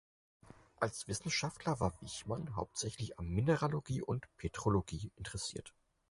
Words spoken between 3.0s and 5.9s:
an Mineralogie und Petrologie interessiert.